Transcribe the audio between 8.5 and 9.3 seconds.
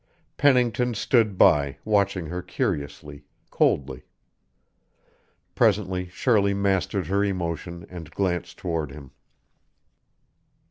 toward him.